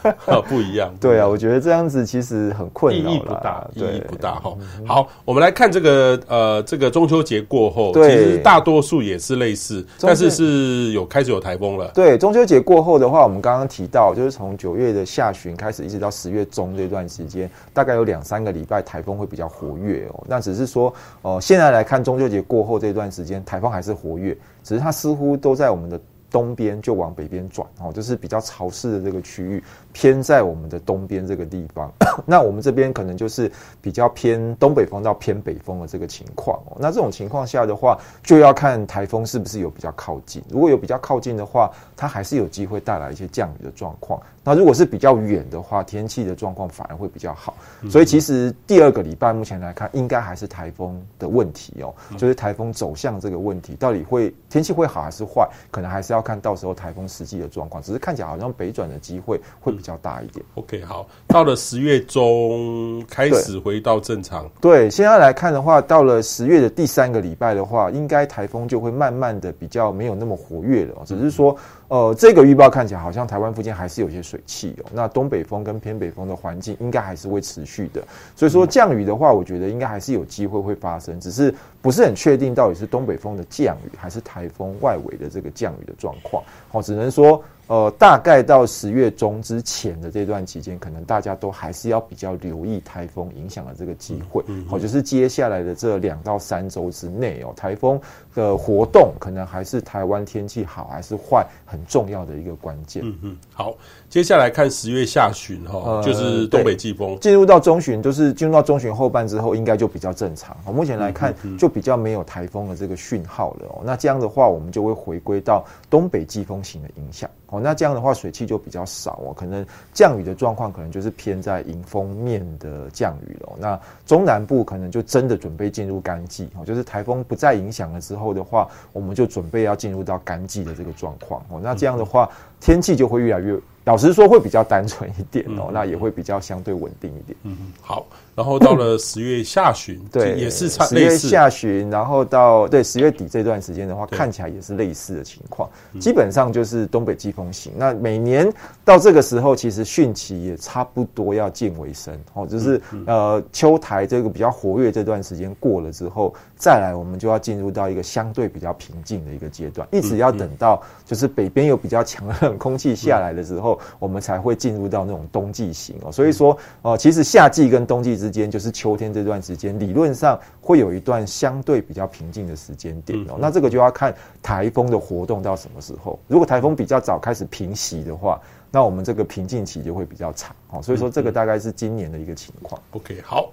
[0.47, 4.57] 不一样，对啊，我觉得这样子其实很困扰，意义不大，意义不大哈。
[4.85, 11.89] 好，我们来看这个呃，这个中秋节过后，其实大多数也是类似，但是是有开始有台风了。
[11.93, 20.23] 对，中秋节过后的话，我们刚刚提到，就是从九月的下旬开始，一直到十月中这段时间，大概有两三个礼拜台风会比较活跃哦。
[20.27, 25.99] 那只是说，呃，现在来看中秋节过后这段时间，台风还是活跃，只是它似乎都在我们的。
[26.31, 31.91] 东边就往北边转哦，就是比较潮湿的这个区域偏在我们的东边这个地方。
[32.25, 36.77] 那我们这边可能就是比较偏东北风到偏北风的这个情况哦。
[36.79, 40.43] 那这种情况下的话，就要看台风是不是有比较靠近。
[40.49, 44.21] 如果有比较靠近的话，它还是有机会带来一些降雨的状况。
[44.43, 47.55] 那如果是比较远的话，天气的状况反而会比较好。
[47.89, 57.81] 所以其实第二个礼拜目前来看，应该还是台风的问题哦，就是台风走向这个问题，到底会天气会好还是坏，可能还是要看到时候台风实际的状况。
[57.83, 60.45] 只是看起来好像北转的机会会比较大一点。
[60.55, 64.49] OK，好，到了十月中开始回到正常。
[64.61, 70.95] 对，对，现在来看的话，到了十月的第三个礼拜的话，应该台风就会慢慢的比较没有那么活跃了。
[71.05, 71.57] 只是说。
[71.89, 74.91] 呃，这个预报看起来好像台湾附近还是有些水汽哦。
[74.93, 77.99] 那东北风跟偏北风的环境应该还是会持续的，
[78.35, 86.43] 所以说降雨的话，我觉得应该还是有机会会发生，只是不是很确定到底是东北风的降雨还是台风外围的这个降雨的状况。
[86.73, 87.43] 哦，只能说。
[87.69, 94.43] 呃，大概到十月中之前的这段期间，可能大家都还是要比较留意台风影响的这个机会。
[94.67, 98.01] 好，就是接下来的这两到三周之内哦，台风
[98.33, 103.03] 的活动可能还是台湾天气好还是坏很重要的一个关键。
[103.05, 103.75] 嗯嗯，好，
[104.09, 110.57] 接下来看十月下旬哈，就是东北季风进入到中旬，就是进入到中旬后半之后，应该就比较正常。
[110.65, 113.83] 好，目前来看就比较没有台风的这个讯号了哦。
[113.85, 117.29] 那这样的话，我们就会回归到东北季风型的影响。
[117.51, 123.49] 哦，那这样的话水汽就比较少哦，可能降雨的状况可能就是偏在迎风面的降雨了。
[123.59, 131.59] 那中南部可能就真的准备进入干季哦，就是台风不再影响了之后的话，我们就准备要进入到干季的这个状况哦。
[131.61, 132.27] 那这样的话，
[132.59, 133.59] 天气就会越来越。
[133.89, 137.35] 老实说会比较单纯一点哦，嗯、那也会比较相对稳定一点。
[137.41, 138.05] 嗯，好。
[138.39, 147.73] 然后到了 十月下旬，对，也是差十月下旬，然后到对十月底这段时间的话，看起来也是类似的情况，基本上就是东北季风型。
[147.75, 148.49] 那每年
[148.85, 165.97] 到这个时候，其实汛期也差不多要见尾声哦，就是呃秋台这个比较活跃这段时间过了之后，再来我们就要进入到一个相对比较平静的一个阶段，一直要等到就是北边有比较强的冷空气下来的时候，我们才会进入到那种冬季型。
[166.03, 166.09] 哦。
[166.09, 173.37] 所以说哦，其实夏季跟冬季之间就是秋天这段时间，理论上会有一段相对比较平静的时间点哦。
[173.39, 176.19] 那这个就要看台风的活动到什么时候。
[176.27, 178.39] 如果台风比较早开始平息的话，
[178.71, 180.81] 那我们这个平静期就会比较长哦。
[180.81, 182.81] 所以说这个大概是今年的一个情况。
[182.91, 183.51] OK，好。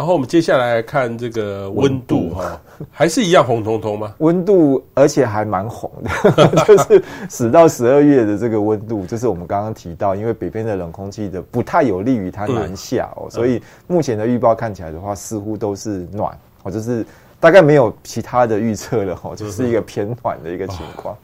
[0.00, 2.58] 然后我们接下来看这个温度哈，
[2.90, 4.14] 还是一样红彤彤吗？
[4.20, 17.04] 温度，而且还蛮红的， 就是十到十二月的这个温度，就是我们刚刚提到，因为北边的冷空气的不太有利于它南下哦，所以目前的预报看起来的话，似乎都是暖哦，就是
[17.38, 21.14] 大概没有其他的预测了哈，就是一个偏暖的一个情况。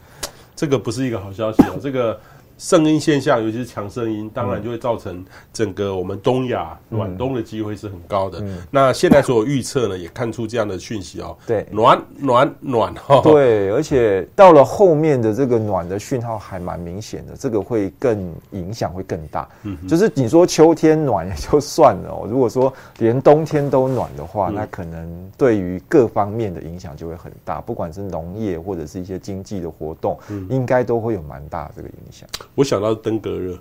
[0.54, 2.20] 这个不是一个好消息哦，这个。
[2.58, 8.42] 圣婴现象，尤其是强圣婴，当然就会造成整个我们东亚暖冬的机会是很高的。
[8.70, 11.36] 那现在所有预测呢，也看出这样的讯息哦。
[11.46, 13.20] 对，暖暖暖哈。
[13.22, 19.48] 对，而且到了后面的这个暖的讯号还蛮明显的，这个会更影响会更大。
[19.62, 32.26] 嗯，就是你说秋天暖也就算了哦，如果说连冬天都暖的话，嗯、那可能对于各方面的影响就会很大，不管是农业或者是一些经济的活动，嗯、应该都会有蛮大的这个影响。
[32.56, 33.56] 我想到登革热，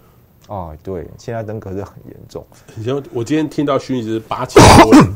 [0.48, 2.44] 哦，对，现在登革热很严重。
[2.76, 5.14] 你像我今天听到讯息是八千多人，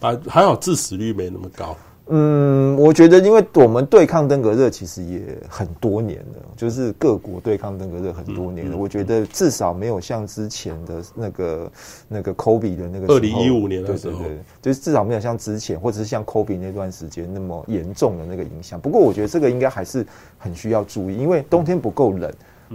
[0.00, 1.76] 啊，还好致死率没那么高。
[2.10, 8.74] 嗯，我觉得，因为我们对抗登革热其实也很多年了，就是各国对抗登革热很多年了。
[8.74, 11.72] 嗯嗯、我觉得至少没有像之前的那个
[12.08, 18.80] 那个 COVID 的那个二零一五年的时候，对对对，就是至少没有像之前或者是像 COVID 那段时间那么严重的那个影响。
[18.80, 20.06] 不过，我觉得这个应该还是
[20.38, 22.32] 很需要注意，因为冬天不够冷。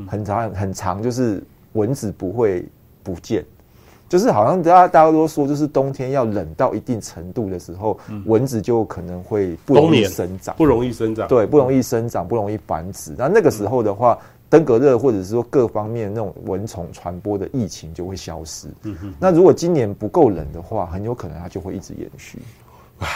[0.08, 2.66] 很长很长，就是蚊子不会
[3.02, 3.44] 不见，
[4.08, 13.16] 就是好像大家大家都说，就是冬天要冷到一定程度的时候，蚊子就可能会不容易生长，不容易生长，对，不容易生长，不容易繁殖。
[13.18, 14.18] 那那个时候的话，
[14.50, 18.68] 登革热或者是说各方面那种蚊虫传播的疫情就会消失。
[18.84, 19.14] 嗯哼。
[19.20, 22.38] 那如果今年不够冷的话，很有可能它就会一直延续。
[23.00, 23.08] 唉，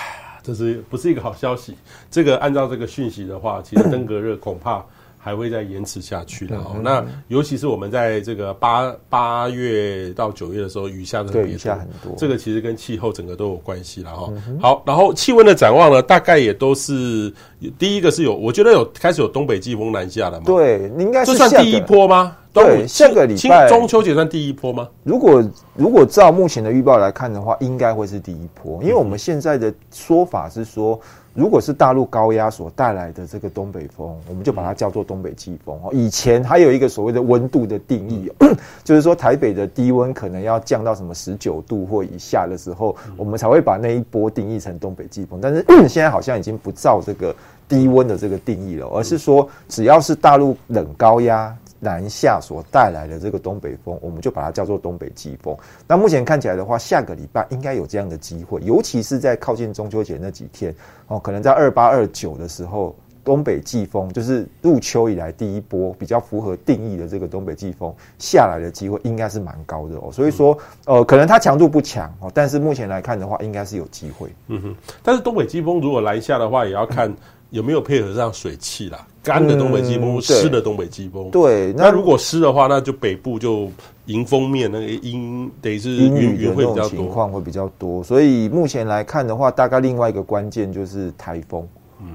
[0.41, 1.77] 这是不是一个好消息？
[2.09, 4.83] 这个按照这个讯息的话，其实 登革热恐怕。
[5.17, 6.75] 还会再延迟下去的哦。
[6.81, 12.15] 那尤其是我们在这个八八月到九月的时候，雨下的特别多，雨下很多。
[12.17, 14.31] 这个其实跟气候整个都有关系了哈。
[14.61, 17.33] 好，然后气温的展望呢，大概也都是
[17.77, 20.45] 第一个是有，我觉得有开始有东北季风南下了嘛。
[20.45, 22.37] 对，你应该算第一波吗？
[22.53, 24.87] 对，下个礼拜中秋节算第一波吗？
[25.03, 25.43] 如果
[25.75, 30.99] 如果照目前的预报来看的话，应该会是第一波，因为我们现在的说法是说。
[31.37, 35.91] 如果是大陆高压所带来的这个东北风，我们就把它叫做东北季风哦。
[35.93, 38.31] 以前还有一个所谓的温度的定义，
[38.83, 45.39] 就是说台北的低温可能要降到什么十九度或以下的时候，我们才会把那一波定义成东北季风。
[45.39, 47.35] 但是 现在好像已经不照这个
[47.69, 51.55] 低温的这个定义了，而是说只要是大陆冷高压。
[51.79, 55.55] 南下所带来的这个东北风，我们就把它叫做东北季风。
[55.87, 60.73] 那目前看起来的话，下个礼拜应该有这样的机会，尤其是在靠近中秋节那几天
[61.07, 70.09] 哦，可能在二八二九的时候，东北季风就是入秋以来第一波比较符合定义的这个东北季风下来的机会应该是蛮高的哦。
[70.11, 74.29] 所以说，呃，可能它强度不强哦，但是目前来看的话，应该是有机会。
[74.47, 77.13] 嗯哼，但是东北季风如果南下的话，也要看。
[77.49, 79.05] 有没有配合上水汽啦？
[79.23, 81.29] 干的东北季风，湿、嗯、的东北季风。
[81.29, 83.69] 对，那，那如果湿的话，那就北部就
[84.05, 88.01] 迎风面那个阴得是云云会比较多，情况会比较多。
[88.03, 91.67] 所以目前来看的话，大概另外一个关键就是台风。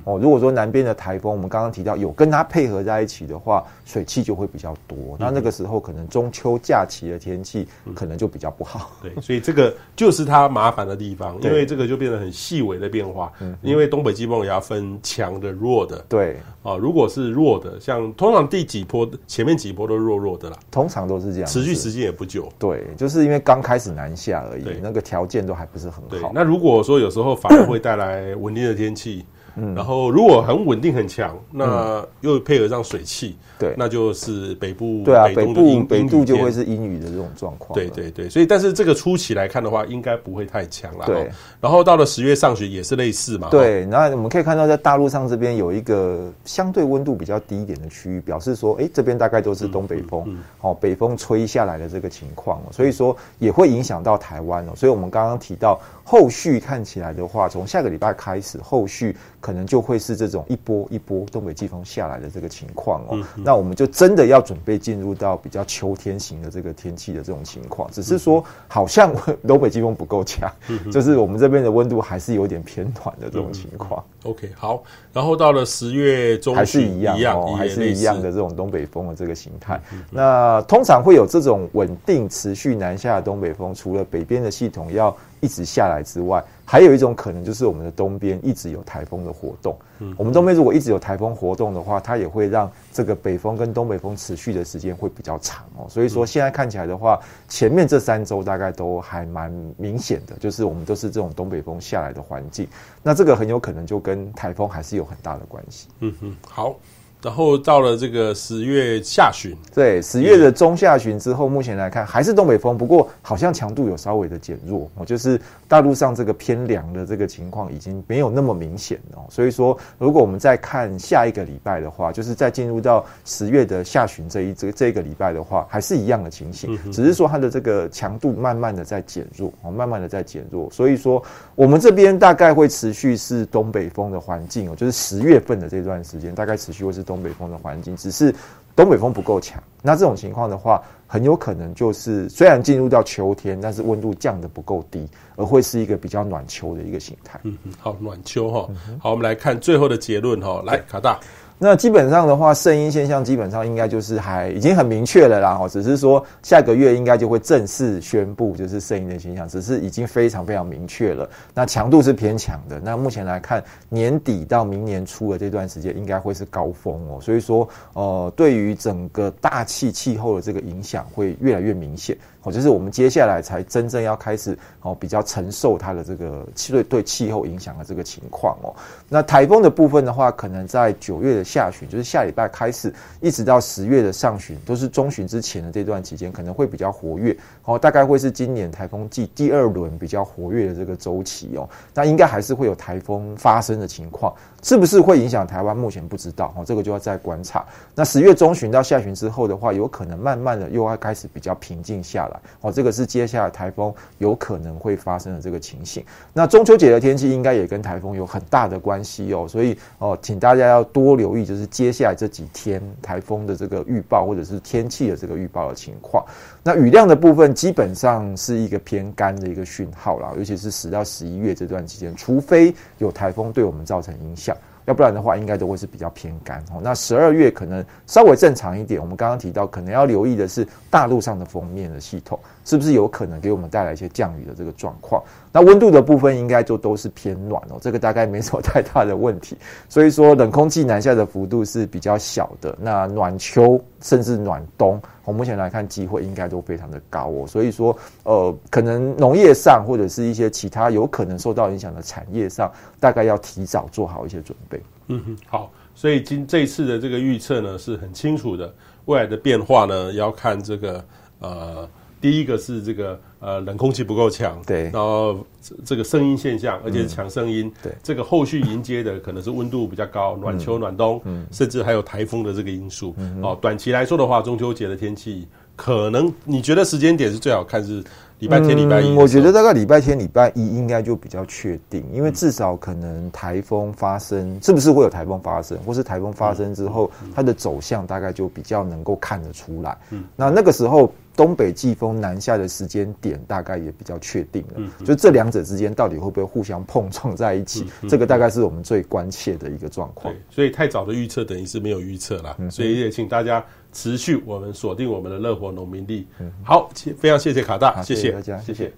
[0.04, 5.16] 哦，如果说南边的台风，我们刚刚提到有跟它配合在一起的话，水汽就会比较多。
[5.18, 8.92] 那那个时候可能中秋假期的天气可能就比较不好。
[9.02, 13.32] 对，所以这个就是它麻烦的地方，因为这个就变得很细微的变化。
[13.40, 16.04] 嗯，因为东北季风也要分强的、弱的。
[16.08, 22.48] 对，啊，如果是弱的，像通常第几波前面几波都弱弱的啦，通常都是这样，持续时间也不久。
[22.58, 26.30] 对，就是因为刚开始南下而已，那个条件都还不是很好。
[26.34, 29.24] 那如果说有时候反而会带来稳定的天气。
[29.56, 37.74] 嗯，然后如果很稳定很强，那又配合上水汽，对，那就是北部对啊，北部北部就会是阴雨的这种状况。
[37.74, 41.06] 对对对，所以但是这个初期来看的话，应该不会太强了。
[41.06, 43.48] 对，然后到了十月上旬也是类似嘛。
[43.50, 54.72] 对，那我们可以看到在大陆上这边有一个相对温度比较低一点的区域，表示说，哎，这边大概都是东北风，哦，北风吹下来的这个情况，所以说也会影响到台湾哦。
[54.74, 55.81] 所以我们刚刚提到。
[56.05, 63.09] 后续看起来的话，从下个礼拜开始，后续可能就会是这种一波一波东北季风下来的这个情况哦。
[63.13, 67.90] 嗯、那我们就真的要准备进入到比较秋天型的这个天气的这种情况。
[67.90, 69.15] 只是说，好像
[69.46, 74.05] 东北季风不够强，嗯、就是我们这边的温度还是有点偏暖的这种情况。
[74.25, 74.83] 嗯、OK，好。
[75.13, 77.19] 然后到了十月中还是一样，
[77.57, 79.81] 还是一样的这种东北风的这个形态。
[80.11, 85.17] 那通常会有这种稳定持续南下的东北风，除了北边的系统要。
[85.42, 89.76] 一直下来之外，还有一种可能就是我们的东边一直有台风的活动。
[89.98, 95.84] 嗯，我们东边如果一直有台风活动的话，它也会让这个北风跟东北风持续的时间会比较长哦。
[95.88, 102.68] 所以说现在看起来的话，前面这三周大概都还蛮明显的，就是我们都是这种东北风下来的环境。
[103.02, 105.88] 那这个很有可能就跟台风还是有很大的关系。
[105.98, 106.76] 嗯哼，好。
[107.23, 119.18] 然后到了这个十月下旬，对，十月的中下旬之后，目前来看还是东北风，不过好像强度有稍微的减弱哦，就是大陆上这个偏凉的这个情况已经没有那么明显了。
[119.31, 130.68] 所以说，如果我们再看下一个礼拜的话，就是再进入到十月的下旬这一这这个礼拜的话，还是一样的情形，只是说它的这个强度慢慢的在减弱哦，慢慢的在减弱。
[130.73, 131.23] 所以说，
[131.54, 137.12] 我们这边大概会持续是东北风的环境哦，就是十月份的这段时间，大概持续会是东。
[137.13, 138.35] 东北风的环境，只是
[138.75, 139.63] 东北风不够强。
[139.83, 145.06] 那这种情况的话，很有可能就是虽然进入到秋天，但是温度降得不够低，
[145.37, 147.38] 而会是一个比较暖秋的一个形态。
[147.42, 148.67] 嗯嗯，好，暖秋哈。
[148.98, 150.63] 好，我们来看最后的结论哈。
[150.65, 151.21] 来，卡大。
[151.65, 155.56] 那基本上的话，圣婴现象基本上应该就是还已经很明确了啦。
[155.63, 161.31] 哦，只是说下个月应该就会正式宣布，就是圣婴的现象，只是已经非常非常明确了。
[161.54, 162.81] 那强度是偏强的。
[162.83, 167.21] 那目前来看，年底到明年初的这段时间应该会是高峰哦。
[167.21, 172.19] 所以说，呃，对于整个大气气候的这个影响会越来越明显。
[172.42, 178.75] 哦，就是我们接下来才真正要开始哦，比较承受它的这个气对对气候影响的这个情况哦。
[179.08, 182.90] 那台风的部分的话，可能在九月的下旬，就是下礼拜开始，
[183.21, 187.79] 一直到十月的上旬，都是中旬之前的这段期间，可能会比较活跃哦。
[187.79, 191.69] 大概会是今年台风季第二轮比较活跃的这个周期哦。
[191.92, 195.77] 那应该还是会有台风发生的情况，是不是会影响台湾？
[195.77, 197.65] 目前不知道哦，这个就要再观察。
[197.94, 202.40] 那十月中旬到下旬之后的话，有可能慢慢的又要开始比较平静下来。
[202.60, 206.04] 哦，这个是接下来台风有可能会发生的这个情形。
[206.33, 216.25] 那中秋节的天气应该也跟台风有很大的关系哦，所以哦，请大家要多留意，就是接下来这几天台风的这个预报或者是天气的这个预报的情况。
[216.65, 224.56] 那雨量的部分基本上是一个偏干的一个讯号啦，尤其是十到十一月这段期间，除非有台风对我们造成影响。
[224.85, 226.81] 要不然的话，应该都会是比较偏干哦。
[226.83, 229.00] 那十二月可能稍微正常一点。
[229.00, 235.23] 我们刚刚提到，可能要留意的是大陆上的封面的系统，是不是有可能给我们带来一些降雨的这个状况？
[235.50, 239.56] 那温度的部分应该就都是偏暖哦，这个大概没什么太大的问题。
[239.88, 242.77] 所以说，冷空气南下的幅度是比较小的。
[242.81, 245.00] 那暖秋甚至暖冬。
[245.25, 254.83] 从目前来看，机会应该都非常的高哦，所以说，呃，可能农业上或者是一些其他有可能受到影响的产业上，大概要提早做好一些准备。
[255.06, 261.04] 嗯哼，好，所以今这次的这个预测呢是很清楚的，未来的变化呢要看这个
[261.38, 261.88] 呃。
[262.23, 265.44] 第一个是这个呃冷空气不够强，对，然后
[265.85, 275.48] 这个声音现象，而且是强声音，对，这个后续迎接的可能是温度比较高，暖秋暖冬，嗯，甚至还有台风的这个因素，嗯，哦，短期来说的话，中秋节的天气
[275.83, 278.00] 可能你觉得时间点是最好看是
[278.38, 279.12] 礼拜天、礼拜一？
[279.16, 291.12] 我觉得大概礼拜天、礼拜一应该就比较确定，因为至少可能台风发生，是不是会有台风发生，或是台风发生之后它的走向大概就比较能够看得出来，嗯，那那个时候。
[291.35, 300.33] 东北季风南下的时间点大概也比较确定了，就这两者之间到底会不会互相碰撞在一起，这个大概是我们最关切的一个状况。
[300.50, 306.26] 所以太早的预测等于是没有预测啦，嗯、所以也请大家持续我们锁定我们的乐活农民历。
[306.40, 308.92] 嗯、好，非常谢谢卡大，谢谢，谢谢大家，谢谢。